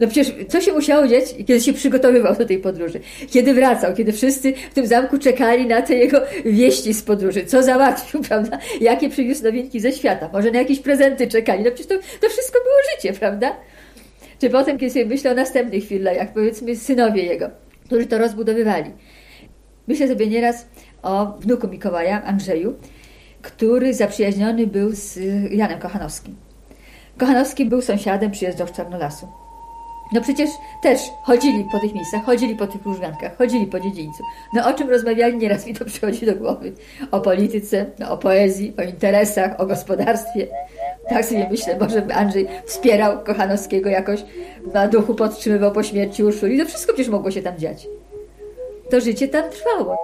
No 0.00 0.06
przecież 0.06 0.34
co 0.48 0.60
się 0.60 0.72
musiało 0.72 1.08
dziać, 1.08 1.34
kiedy 1.36 1.60
się 1.60 1.72
przygotowywał 1.72 2.36
do 2.36 2.46
tej 2.46 2.58
podróży? 2.58 3.00
Kiedy 3.30 3.54
wracał, 3.54 3.94
kiedy 3.94 4.12
wszyscy 4.12 4.52
w 4.70 4.74
tym 4.74 4.86
zamku 4.86 5.18
czekali 5.18 5.66
na 5.66 5.82
te 5.82 5.94
jego 5.94 6.20
wieści 6.44 6.94
z 6.94 7.02
podróży, 7.02 7.46
co 7.46 7.62
załatwił, 7.62 8.22
prawda? 8.28 8.58
Jakie 8.80 9.08
przywiózł 9.08 9.44
nowinki 9.44 9.80
ze 9.80 9.92
świata, 9.92 10.30
może 10.32 10.50
na 10.50 10.58
jakieś 10.58 10.80
prezenty 10.80 11.26
czekali. 11.26 11.64
No 11.64 11.70
przecież 11.70 11.86
to, 11.86 11.94
to 12.20 12.28
wszystko 12.28 12.58
było 12.64 12.74
życie, 12.94 13.18
prawda? 13.18 13.56
Czy 14.40 14.50
potem, 14.50 14.78
kiedy 14.78 14.92
sobie 14.92 15.06
myślę 15.06 15.30
o 15.30 15.34
następnych 15.34 15.84
chwilach, 15.84 16.16
jak 16.16 16.32
powiedzmy 16.32 16.76
synowie 16.76 17.22
jego, 17.22 17.50
którzy 17.84 18.06
to 18.06 18.18
rozbudowywali. 18.18 18.90
Myślę 19.86 20.08
sobie 20.08 20.26
nieraz 20.26 20.66
o 21.02 21.26
wnuku 21.40 21.68
Mikołaja, 21.68 22.24
Andrzeju, 22.24 22.74
który 23.42 23.94
zaprzyjaźniony 23.94 24.66
był 24.66 24.92
z 24.92 25.18
Janem 25.50 25.78
Kochanowskim. 25.78 26.36
Kochanowski 27.18 27.64
był 27.64 27.82
sąsiadem, 27.82 28.30
przyjeżdżał 28.30 28.66
z 28.66 28.72
Czarnolasu. 28.72 29.45
No 30.12 30.20
przecież 30.20 30.50
też 30.82 31.00
chodzili 31.22 31.64
po 31.72 31.78
tych 31.78 31.94
miejscach, 31.94 32.24
chodzili 32.24 32.56
po 32.56 32.66
tych 32.66 32.84
różgankach, 32.84 33.36
chodzili 33.36 33.66
po 33.66 33.80
dziedzińcu. 33.80 34.22
No 34.54 34.68
o 34.68 34.72
czym 34.72 34.90
rozmawiali, 34.90 35.36
nieraz 35.36 35.66
mi 35.66 35.74
to 35.74 35.84
przychodzi 35.84 36.26
do 36.26 36.34
głowy. 36.34 36.72
O 37.10 37.20
polityce, 37.20 37.86
no, 37.98 38.10
o 38.10 38.18
poezji, 38.18 38.74
o 38.78 38.82
interesach, 38.82 39.60
o 39.60 39.66
gospodarstwie. 39.66 40.46
Tak 41.08 41.24
sobie 41.24 41.48
myślę, 41.50 41.78
może 41.80 42.02
by 42.02 42.14
Andrzej 42.14 42.48
wspierał 42.66 43.24
Kochanowskiego 43.24 43.88
jakoś, 43.88 44.24
na 44.74 44.88
duchu 44.88 45.14
podtrzymywał 45.14 45.72
po 45.72 45.82
śmierci 45.82 46.24
Urszuli. 46.24 46.58
To 46.58 46.66
wszystko 46.66 46.92
przecież 46.92 47.12
mogło 47.12 47.30
się 47.30 47.42
tam 47.42 47.58
dziać. 47.58 47.88
To 48.90 49.00
życie 49.00 49.28
tam 49.28 49.50
trwało. 49.50 49.96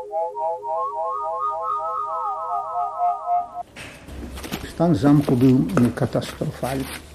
Stan 4.75 4.95
zamku 4.95 5.37
był 5.37 5.65
katastrofalny. 5.95 7.12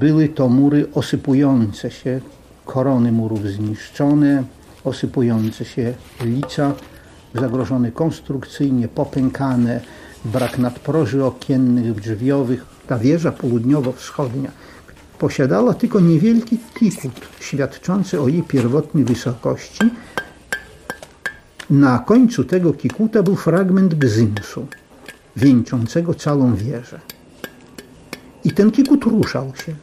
Były 0.00 0.28
to 0.28 0.48
mury 0.48 0.86
osypujące 0.94 1.90
się, 1.90 2.20
korony 2.64 3.12
murów 3.12 3.46
zniszczone, 3.46 4.44
osypujące 4.84 5.64
się 5.64 5.94
lica, 6.20 6.72
zagrożone 7.34 7.92
konstrukcyjnie, 7.92 8.88
popękane, 8.88 9.80
brak 10.24 10.58
nadproży 10.58 11.24
okiennych, 11.24 11.94
drzwiowych. 11.94 12.64
Ta 12.86 12.98
wieża 12.98 13.32
południowo-wschodnia 13.32 14.50
posiadała 15.18 15.74
tylko 15.74 16.00
niewielki 16.00 16.58
tikut, 16.58 17.28
świadczący 17.40 18.20
o 18.20 18.28
jej 18.28 18.42
pierwotnej 18.42 19.04
wysokości. 19.04 19.90
Na 21.70 21.98
końcu 21.98 22.44
tego 22.44 22.72
kikuta 22.72 23.22
był 23.22 23.36
fragment 23.36 23.94
gzymsu, 23.94 24.66
wieńczącego 25.36 26.14
całą 26.14 26.54
wieżę. 26.54 27.00
I 28.44 28.50
ten 28.50 28.70
kikut 28.70 29.04
ruszał 29.04 29.52
się. 29.66 29.74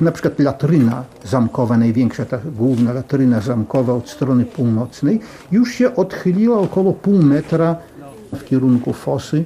Na 0.00 0.12
przykład 0.12 0.38
latryna 0.38 1.04
zamkowa, 1.24 1.76
największa 1.76 2.24
ta 2.24 2.38
główna 2.38 2.92
latryna 2.92 3.40
zamkowa 3.40 3.92
od 3.92 4.08
strony 4.08 4.44
północnej, 4.44 5.20
już 5.52 5.72
się 5.72 5.96
odchyliła 5.96 6.58
około 6.58 6.92
pół 6.92 7.22
metra 7.22 7.76
w 8.32 8.44
kierunku 8.44 8.92
fosy. 8.92 9.44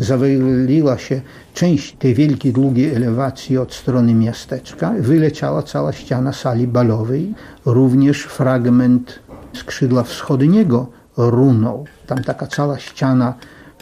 Zawaliła 0.00 0.98
się 0.98 1.20
część 1.54 1.96
tej 1.96 2.14
wielkiej, 2.14 2.52
długiej 2.52 2.94
elewacji 2.94 3.58
od 3.58 3.74
strony 3.74 4.14
miasteczka. 4.14 4.92
Wyleciała 4.98 5.62
cała 5.62 5.92
ściana 5.92 6.32
sali 6.32 6.66
balowej. 6.68 7.34
Również 7.64 8.22
fragment 8.22 9.18
skrzydła 9.54 10.02
wschodniego 10.02 10.86
runął. 11.16 11.86
Tam 12.06 12.24
taka 12.24 12.46
cała 12.46 12.78
ściana 12.78 13.34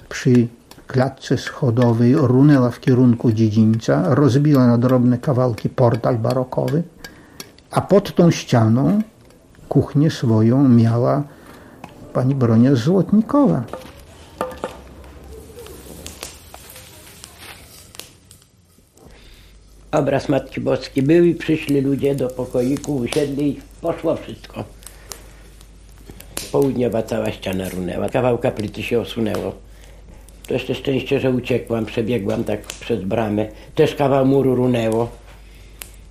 przy 0.08 0.48
klatce 0.86 1.38
schodowej 1.38 2.14
runęła 2.14 2.70
w 2.70 2.80
kierunku 2.80 3.32
dziedzińca, 3.32 4.14
rozbiła 4.14 4.66
na 4.66 4.78
drobne 4.78 5.18
kawałki 5.18 5.68
portal 5.68 6.18
barokowy, 6.18 6.82
a 7.70 7.80
pod 7.80 8.14
tą 8.14 8.30
ścianą 8.30 9.02
kuchnię 9.68 10.10
swoją 10.10 10.68
miała 10.68 11.22
pani 12.12 12.34
Bronia 12.34 12.74
Złotnikowa. 12.74 13.64
Obraz 19.92 20.28
Matki 20.28 20.60
Boskiej 20.60 21.02
był 21.02 21.24
i 21.24 21.34
przyszli 21.34 21.80
ludzie 21.80 22.14
do 22.14 22.28
pokoiku, 22.28 22.96
usiedli 22.96 23.48
i 23.48 23.60
poszło 23.80 24.16
wszystko. 24.16 24.64
Południowa 26.52 27.02
cała 27.02 27.30
ściana 27.30 27.68
runęła, 27.68 28.08
kawał 28.08 28.38
kaplicy 28.38 28.82
się 28.82 29.00
osunęło. 29.00 29.63
To 30.46 30.54
jeszcze 30.54 30.74
szczęście, 30.74 31.20
że 31.20 31.30
uciekłam, 31.30 31.86
przebiegłam 31.86 32.44
tak 32.44 32.60
przez 32.60 33.04
bramę. 33.04 33.46
Też 33.74 33.94
kawał 33.94 34.26
muru 34.26 34.54
runęło. 34.54 35.10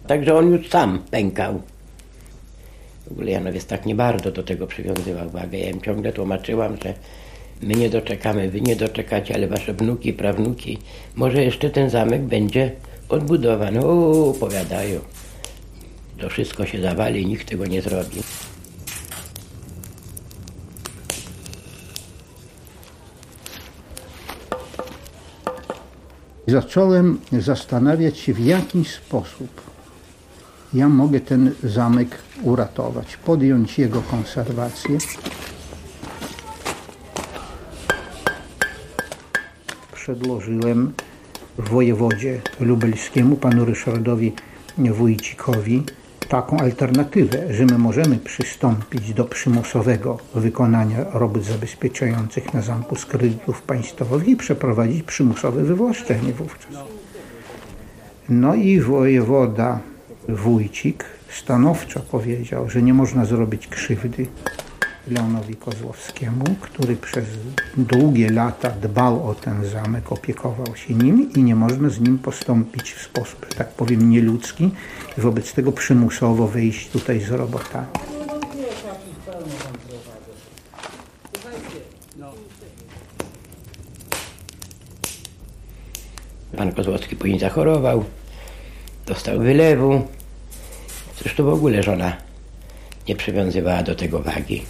Także 0.07 0.35
on 0.35 0.51
już 0.51 0.69
sam 0.69 0.99
pękał. 1.11 1.61
W 3.07 3.11
ogóle 3.11 3.31
Janowiec 3.31 3.65
tak 3.65 3.85
nie 3.85 3.95
bardzo 3.95 4.31
do 4.31 4.43
tego 4.43 4.67
przywiązywał 4.67 5.29
wagę. 5.29 5.57
Ja 5.57 5.69
im 5.69 5.81
ciągle 5.81 6.13
tłumaczyłam, 6.13 6.77
że 6.83 6.93
my 7.61 7.73
nie 7.73 7.89
doczekamy, 7.89 8.49
wy 8.49 8.61
nie 8.61 8.75
doczekacie, 8.75 9.35
ale 9.35 9.47
wasze 9.47 9.73
wnuki, 9.73 10.13
prawnuki. 10.13 10.77
Może 11.15 11.43
jeszcze 11.43 11.69
ten 11.69 11.89
zamek 11.89 12.21
będzie 12.21 12.71
odbudowany. 13.09 13.85
O, 13.85 14.33
powiadają. 14.39 14.99
To 16.17 16.29
wszystko 16.29 16.65
się 16.65 16.81
zawali 16.81 17.25
nikt 17.25 17.49
tego 17.49 17.65
nie 17.65 17.81
zrobi. 17.81 18.21
Zacząłem 26.47 27.19
zastanawiać 27.31 28.17
się, 28.17 28.33
w 28.33 28.39
jaki 28.39 28.85
sposób 28.85 29.73
ja 30.73 30.89
mogę 30.89 31.19
ten 31.19 31.51
zamek 31.63 32.17
uratować, 32.41 33.17
podjąć 33.17 33.79
jego 33.79 34.01
konserwację. 34.01 34.97
Przedłożyłem 39.93 40.93
wojewodzie 41.57 42.41
lubelskiemu, 42.59 43.35
panu 43.35 43.65
Ryszardowi 43.65 44.33
Wójcikowi, 44.77 45.83
taką 46.33 46.57
alternatywę, 46.57 47.53
że 47.53 47.65
my 47.65 47.77
możemy 47.77 48.17
przystąpić 48.17 49.13
do 49.13 49.25
przymusowego 49.25 50.17
wykonania 50.35 51.05
robót 51.13 51.43
zabezpieczających 51.43 52.53
na 52.53 52.61
zamku 52.61 52.95
z 52.95 53.05
kredytów 53.05 53.61
państwowych 53.61 54.27
i 54.27 54.35
przeprowadzić 54.35 55.03
przymusowe 55.03 55.63
wywłaszczenie 55.63 56.33
wówczas. 56.33 56.73
No 58.29 58.55
i 58.55 58.79
wojewoda 58.79 59.79
Wójcik 60.29 61.05
stanowczo 61.29 61.99
powiedział, 61.99 62.69
że 62.69 62.81
nie 62.81 62.93
można 62.93 63.25
zrobić 63.25 63.67
krzywdy 63.67 64.27
Leonowi 65.07 65.55
Kozłowskiemu, 65.55 66.45
który 66.61 66.95
przez 66.95 67.25
długie 67.77 68.29
lata 68.31 68.69
dbał 68.69 69.29
o 69.29 69.35
ten 69.35 69.65
zamek, 69.65 70.11
opiekował 70.11 70.75
się 70.75 70.93
nim 70.93 71.31
i 71.35 71.43
nie 71.43 71.55
można 71.55 71.89
z 71.89 71.99
nim 71.99 72.19
postąpić 72.19 72.91
w 72.91 73.01
sposób, 73.01 73.45
że 73.49 73.55
tak 73.57 73.69
powiem, 73.69 74.09
nieludzki 74.09 74.71
i 75.17 75.21
wobec 75.21 75.53
tego 75.53 75.71
przymusowo 75.71 76.47
wyjść 76.47 76.89
tutaj 76.89 77.21
z 77.21 77.31
robotami. 77.31 77.87
Pan 86.57 86.71
Kozłowski 86.71 87.15
później 87.15 87.39
zachorował, 87.39 88.03
dostał 89.05 89.39
wylewu. 89.39 90.07
Zresztą 91.19 91.43
w 91.43 91.53
ogóle 91.53 91.83
żona 91.83 92.17
nie 93.07 93.15
przywiązywała 93.15 93.83
do 93.83 93.95
tego 93.95 94.19
wagi. 94.19 94.65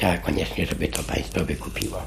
Chciała 0.00 0.18
koniecznie, 0.18 0.66
żeby 0.66 0.88
to 0.88 1.02
państwo 1.02 1.44
wykupiło. 1.44 2.02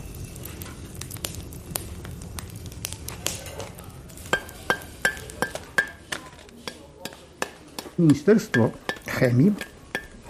Ministerstwo 7.99 8.69
Chemii 9.07 9.53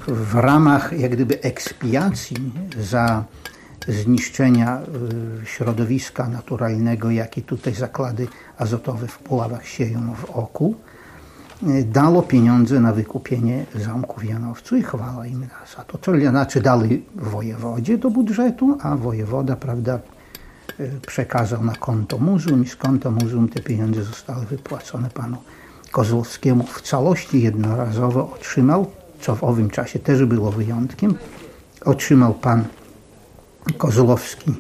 w 0.08 0.36
ramach 0.36 1.00
jak 1.00 1.12
gdyby 1.12 1.42
ekspiacji 1.42 2.38
za 2.80 3.24
zniszczenia 3.88 4.82
y, 5.44 5.46
środowiska 5.46 6.30
naturalnego, 6.30 7.12
jakie 7.12 7.42
tutaj 7.42 7.74
zakłady 7.74 8.28
azotowe 8.58 9.08
w 9.08 9.18
Puławach 9.18 9.68
sieją 9.68 10.16
w 10.16 10.30
oku, 10.30 10.76
dało 11.86 12.22
pieniądze 12.22 12.80
na 12.80 12.94
wykupienie 12.94 13.66
zamku 13.76 14.20
w 14.20 14.24
Janowcu 14.24 14.78
i 14.78 14.84
chwała 14.84 15.28
im 15.28 15.48
za 15.78 15.84
to. 15.84 15.98
To 15.98 16.12
znaczy 16.30 16.62
dali 16.62 17.04
wojewodzie 17.16 17.98
do 17.98 18.10
budżetu, 18.10 18.78
a 18.82 18.96
wojewoda, 18.96 19.56
prawda, 19.56 20.00
y, 20.80 20.92
przekazał 21.08 21.64
na 21.64 21.76
konto 21.76 22.18
muzeum 22.18 22.64
i 22.64 22.68
z 22.68 22.76
konta 22.76 23.12
muzeum 23.12 23.50
te 23.50 23.60
pieniądze 23.60 24.04
zostały 24.04 24.46
wypłacone 24.46 25.10
panu 25.10 25.38
Kozłowskiemu 25.92 26.64
w 26.64 26.82
całości 26.82 27.42
jednorazowo 27.42 28.32
otrzymał, 28.34 28.92
co 29.22 29.36
w 29.36 29.44
owym 29.44 29.70
czasie 29.70 30.00
też 30.00 30.26
było 30.26 30.52
wyjątkiem, 30.52 31.16
otrzymał 31.86 32.34
pan 32.34 32.66
Kozłowski 33.78 34.54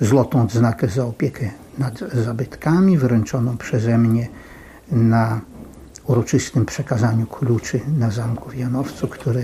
złotą 0.00 0.42
odznakę 0.42 0.88
za 0.88 1.06
opiekę 1.06 1.50
nad 1.78 1.98
zabytkami, 1.98 2.98
wręczoną 2.98 3.56
przeze 3.56 3.98
mnie 3.98 4.28
na 4.92 5.40
uroczystym 6.06 6.66
przekazaniu 6.66 7.26
kluczy 7.26 7.80
na 7.98 8.10
zamku 8.10 8.50
w 8.50 8.56
Janowcu, 8.56 9.08
które 9.08 9.42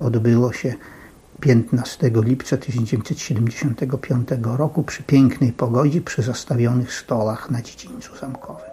odbyło 0.00 0.52
się 0.52 0.74
15 1.40 2.10
lipca 2.14 2.56
1975 2.56 4.28
roku 4.42 4.82
przy 4.82 5.02
pięknej 5.02 5.52
pogodzie 5.52 6.00
przy 6.00 6.22
zastawionych 6.22 6.92
stolach 6.92 7.50
na 7.50 7.62
dziedzińcu 7.62 8.16
zamkowym. 8.16 8.70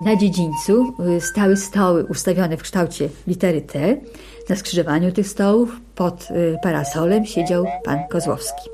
Na 0.00 0.16
dziedzińcu 0.16 0.94
y, 1.16 1.20
stały 1.20 1.56
stoły 1.56 2.04
ustawione 2.04 2.56
w 2.56 2.62
kształcie 2.62 3.08
litery 3.26 3.62
T. 3.62 3.96
Na 4.48 4.56
skrzyżowaniu 4.56 5.12
tych 5.12 5.28
stołów 5.28 5.80
pod 5.94 6.30
y, 6.30 6.58
parasolem 6.62 7.26
siedział 7.26 7.66
pan 7.84 7.98
Kozłowski. 8.10 8.70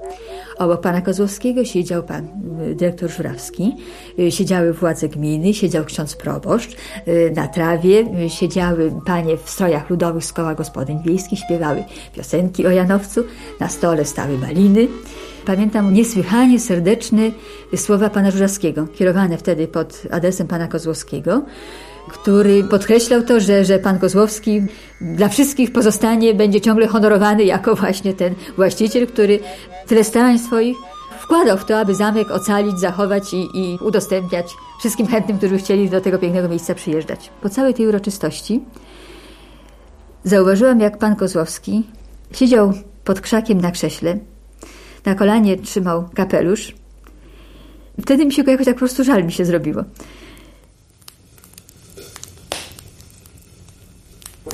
Obok 0.58 0.80
pana 0.80 1.00
Kozłowskiego 1.00 1.64
siedział 1.64 2.02
pan 2.02 2.28
y, 2.70 2.74
dyrektor 2.74 3.10
Żurawski, 3.10 3.76
y, 4.18 4.30
siedziały 4.30 4.72
władze 4.72 5.08
gminy, 5.08 5.54
siedział 5.54 5.84
ksiądz 5.84 6.16
proboszcz, 6.16 6.76
y, 7.08 7.32
na 7.36 7.48
trawie 7.48 8.28
siedziały 8.28 8.92
panie 9.06 9.36
w 9.36 9.50
strojach 9.50 9.90
ludowych 9.90 10.24
z 10.24 10.32
koła 10.32 10.54
gospodyń 10.54 10.98
wiejskich, 11.04 11.38
śpiewały 11.38 11.84
piosenki 12.16 12.66
o 12.66 12.70
Janowcu, 12.70 13.24
na 13.60 13.68
stole 13.68 14.04
stały 14.04 14.38
maliny. 14.38 14.88
Pamiętam 15.46 15.94
niesłychanie 15.94 16.60
serdeczne 16.60 17.30
słowa 17.76 18.10
pana 18.10 18.30
Żurawskiego, 18.30 18.86
kierowane 18.86 19.38
wtedy 19.38 19.68
pod 19.68 20.02
adresem 20.10 20.46
pana 20.46 20.68
Kozłowskiego, 20.68 21.42
który 22.08 22.64
podkreślał 22.64 23.22
to, 23.22 23.40
że, 23.40 23.64
że 23.64 23.78
pan 23.78 23.98
Kozłowski 23.98 24.62
dla 25.00 25.28
wszystkich 25.28 25.72
pozostanie, 25.72 26.34
będzie 26.34 26.60
ciągle 26.60 26.86
honorowany 26.86 27.44
jako 27.44 27.74
właśnie 27.74 28.14
ten 28.14 28.34
właściciel, 28.56 29.06
który 29.06 29.40
tyle 29.86 30.04
starań 30.04 30.38
swoich 30.38 30.76
wkładał 31.20 31.58
w 31.58 31.64
to, 31.64 31.78
aby 31.78 31.94
zamek 31.94 32.30
ocalić, 32.30 32.78
zachować 32.78 33.34
i, 33.34 33.48
i 33.54 33.78
udostępniać 33.80 34.46
wszystkim 34.78 35.06
chętnym, 35.06 35.38
którzy 35.38 35.58
chcieli 35.58 35.90
do 35.90 36.00
tego 36.00 36.18
pięknego 36.18 36.48
miejsca 36.48 36.74
przyjeżdżać. 36.74 37.30
Po 37.42 37.48
całej 37.48 37.74
tej 37.74 37.86
uroczystości 37.86 38.60
zauważyłam, 40.24 40.80
jak 40.80 40.98
pan 40.98 41.16
Kozłowski 41.16 41.86
siedział 42.32 42.72
pod 43.04 43.20
krzakiem 43.20 43.60
na 43.60 43.70
krześle, 43.70 44.18
na 45.04 45.14
kolanie 45.14 45.56
trzymał 45.56 46.08
kapelusz. 46.14 46.74
Wtedy 48.02 48.26
mi 48.26 48.32
się 48.32 48.44
go 48.44 48.50
jakoś 48.50 48.66
tak 48.66 48.74
po 48.74 48.78
prostu 48.78 49.04
żal 49.04 49.24
mi 49.24 49.32
się 49.32 49.44
zrobiło. 49.44 49.84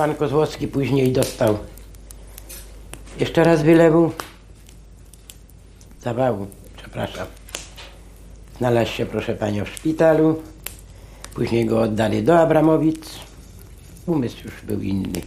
Pan 0.00 0.14
Kozłowski 0.14 0.68
później 0.68 1.12
dostał 1.12 1.58
jeszcze 3.18 3.44
raz 3.44 3.62
wylewu 3.62 4.12
zawału, 6.02 6.46
przepraszam. 6.76 7.26
Znalazł 8.58 8.90
się, 8.90 9.06
proszę 9.06 9.34
panią, 9.34 9.64
w 9.64 9.68
szpitalu. 9.68 10.42
Później 11.34 11.66
go 11.66 11.80
oddali 11.80 12.22
do 12.22 12.38
Abramowic. 12.38 13.10
Umysł 14.06 14.36
już 14.44 14.62
był 14.62 14.80
inny. 14.80 15.20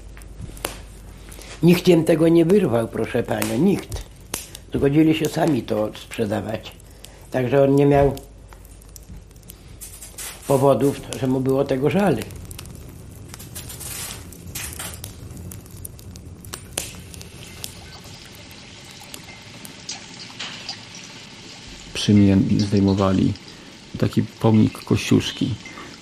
Nikt 1.63 1.85
tego 2.05 2.27
nie 2.27 2.45
wyrwał, 2.45 2.87
proszę 2.87 3.23
panią, 3.23 3.57
nikt. 3.57 4.01
Zgodzili 4.73 5.15
się 5.15 5.25
sami 5.25 5.63
to 5.63 5.89
sprzedawać. 5.95 6.71
Także 7.31 7.63
on 7.63 7.75
nie 7.75 7.85
miał 7.85 8.15
powodów, 10.47 11.01
że 11.19 11.27
mu 11.27 11.39
było 11.39 11.63
tego 11.63 11.89
żal. 11.89 12.17
Mnie 22.09 22.37
zdejmowali 22.57 23.33
taki 23.97 24.23
pomnik 24.23 24.83
Kościuszki. 24.83 25.55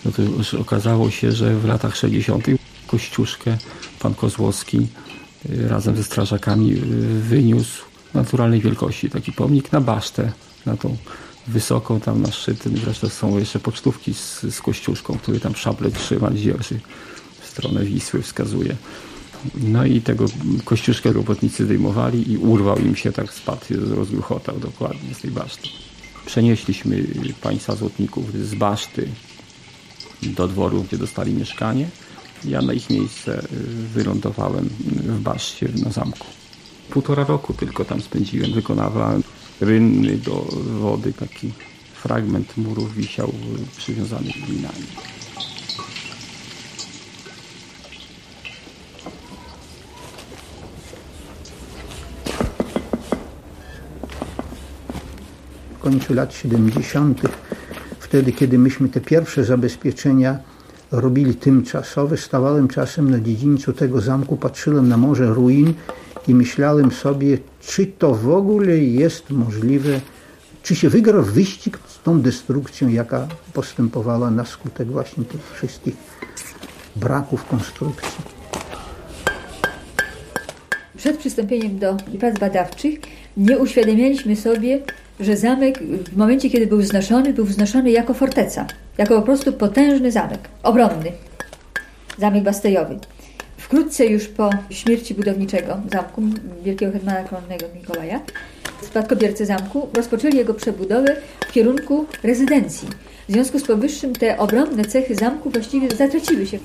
No 0.06 0.12
to 0.12 0.22
już 0.22 0.54
okazało 0.54 1.12
się, 1.12 1.32
że 1.32 1.56
w 1.56 1.66
latach 1.66 1.96
60. 1.96 2.46
Kościuszkę 2.88 3.58
pan 4.00 4.14
Kozłowski 4.14 4.88
y, 5.50 5.68
razem 5.68 5.96
ze 5.96 6.04
strażakami 6.04 6.72
y, 6.72 6.76
wyniósł 7.22 7.84
naturalnej 8.14 8.62
wielkości. 8.62 9.10
Taki 9.10 9.32
pomnik 9.32 9.72
na 9.72 9.82
basztę, 9.82 10.32
na 10.66 10.78
tą 10.78 10.98
wysoką 11.48 12.00
tam 12.00 12.22
na 12.22 12.32
szczyt. 12.32 12.64
Zresztą 12.84 13.10
są 13.10 13.38
jeszcze 13.38 13.60
pocztówki 13.60 14.14
z, 14.14 14.42
z 14.42 14.62
Kościuszką, 14.62 15.18
który 15.18 15.40
tam 15.40 15.56
szable 15.56 15.92
trzyma, 15.92 16.32
dzierży 16.32 16.80
w 17.42 17.48
stronę 17.48 17.86
Wisły, 17.86 18.22
wskazuje. 18.22 18.76
No 19.56 19.86
i 19.86 20.02
tego 20.02 20.26
kościuszkę 20.66 21.14
robotnicy 21.14 21.66
zdejmowali 21.66 22.32
i 22.32 22.38
urwał 22.38 22.78
im 22.78 22.96
się, 22.96 23.12
tak 23.12 23.34
spadł, 23.34 23.66
rozgruchotał 23.96 24.60
dokładnie 24.60 25.16
z 25.16 25.22
tej 25.22 25.32
baszty. 25.32 25.68
Przenieśliśmy 26.26 27.04
państwa 27.42 27.76
złotników 27.76 28.34
z 28.34 28.56
baszty 28.56 29.08
do 30.22 30.48
dworu, 30.48 30.84
gdzie 30.84 30.98
dostali 30.98 31.34
mieszkanie. 31.34 31.90
Ja 32.46 32.62
na 32.62 32.74
ich 32.74 32.90
miejsce 32.90 33.40
y, 33.40 33.48
wylądowałem 33.94 34.70
w 34.88 35.20
baszcie 35.20 35.70
na 35.84 35.92
zamku. 35.92 36.28
Półtora 36.90 37.24
roku 37.24 37.54
tylko 37.54 37.86
tam 37.86 38.02
spędziłem, 38.02 38.54
wykonywałem 38.54 39.24
rynny 39.62 40.18
do 40.18 40.48
wody, 40.80 41.14
taki 41.14 41.52
fragment 41.94 42.58
murów 42.58 42.96
wisiał 42.96 43.28
y, 43.30 43.78
przywiązany 43.78 44.32
glinami. 44.48 44.86
Końcu 55.82 56.14
lat 56.14 56.34
70., 56.34 57.22
wtedy, 58.00 58.32
kiedy 58.32 58.60
myśmy 58.60 58.90
te 58.90 59.02
pierwsze 59.02 59.44
zabezpieczenia 59.44 60.40
robili 60.92 61.36
tymczasowe, 61.36 62.18
stawałem 62.18 62.68
czasem 62.68 63.12
na 63.12 63.20
dziedzińcu 63.20 63.74
tego 63.74 64.02
zamku, 64.02 64.38
patrzyłem 64.38 64.90
na 64.90 64.98
morze 64.98 65.26
ruin 65.26 65.74
i 66.28 66.36
myślałem 66.36 66.92
sobie, 66.92 67.38
czy 67.62 67.86
to 67.86 68.16
w 68.16 68.30
ogóle 68.30 68.78
jest 68.78 69.30
możliwe, 69.30 70.02
czy 70.64 70.76
się 70.76 70.90
wygra 70.90 71.22
wyścig 71.22 71.80
z 71.88 72.04
tą 72.04 72.22
destrukcją, 72.22 72.88
jaka 72.88 73.28
postępowała 73.54 74.32
na 74.32 74.46
skutek 74.46 74.88
właśnie 74.88 75.26
tych 75.26 75.42
wszystkich 75.54 75.96
braków 76.96 77.46
konstrukcji. 77.46 78.41
Przed 81.02 81.18
przystąpieniem 81.18 81.80
do 81.80 81.98
prac 82.20 82.40
badawczych 82.40 83.00
nie 83.38 83.58
uświadamialiśmy 83.58 84.36
sobie, 84.36 84.80
że 85.20 85.38
zamek 85.38 85.80
w 85.84 86.18
momencie, 86.18 86.50
kiedy 86.50 86.68
był 86.68 86.78
wznoszony, 86.78 87.34
był 87.34 87.46
wznoszony 87.46 87.92
jako 87.92 88.14
forteca, 88.14 88.66
jako 88.98 89.16
po 89.16 89.22
prostu 89.22 89.54
potężny 89.54 90.12
zamek, 90.12 90.40
obronny, 90.64 91.12
zamek 92.18 92.44
bastejowy. 92.44 93.00
Wkrótce 93.58 94.06
już 94.06 94.28
po 94.28 94.50
śmierci 94.70 95.14
budowniczego 95.14 95.78
zamku, 95.92 96.22
wielkiego 96.64 96.92
hetmana 96.92 97.24
koronnego 97.24 97.66
Mikołaja, 97.76 98.20
spadkobiercy 98.82 99.46
zamku 99.46 99.88
rozpoczęli 99.94 100.38
jego 100.38 100.54
przebudowę 100.54 101.16
w 101.48 101.52
kierunku 101.52 102.06
rezydencji. 102.24 102.88
W 103.30 103.32
związku 103.32 103.60
z 103.60 103.64
powyższym 103.64 104.14
te 104.14 104.38
obronne 104.38 104.86
cechy 104.86 105.16
zamku 105.16 105.50
właściwie 105.50 105.96
zatraciły 105.96 106.48
się. 106.48 106.60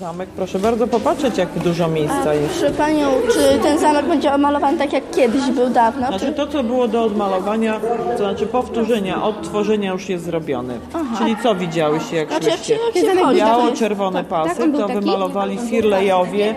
Zamek, 0.00 0.28
proszę 0.28 0.58
bardzo 0.58 0.86
popatrzeć, 0.86 1.38
jak 1.38 1.48
dużo 1.58 1.88
miejsca 1.88 2.34
jest. 2.34 2.58
Proszę 2.58 2.74
Panią, 2.74 3.06
czy 3.32 3.58
ten 3.62 3.78
zamek 3.78 4.06
będzie 4.06 4.34
omalowany 4.34 4.78
tak 4.78 4.92
jak 4.92 5.10
kiedyś 5.10 5.50
był 5.50 5.68
dawno? 5.70 6.06
Znaczy 6.06 6.32
to, 6.32 6.46
co 6.46 6.62
było 6.64 6.88
do 6.88 7.02
odmalowania, 7.02 7.80
to 8.12 8.18
znaczy 8.18 8.46
powtórzenia, 8.46 9.22
odtworzenia 9.22 9.92
już 9.92 10.08
jest 10.08 10.24
zrobione. 10.24 10.78
Czyli 11.18 11.36
co 11.42 11.54
widziałyście, 11.54 12.16
jak 12.16 12.28
Znaczy 12.30 12.48
jak 12.48 12.58
się, 12.58 12.76
szłyście? 12.76 13.00
jak 13.06 13.14
się 13.14 13.20
wchodzi, 13.20 13.40
to 13.40 13.46
jest- 13.46 13.58
Biało-czerwone 13.58 14.24
pasy, 14.24 14.62
on 14.64 14.72
był 14.72 14.80
to 14.80 14.88
wymalowali 14.88 15.58
Firlejowie 15.70 16.54